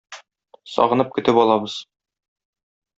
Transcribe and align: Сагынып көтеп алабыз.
Сагынып 0.77 1.13
көтеп 1.19 1.43
алабыз. 1.45 1.79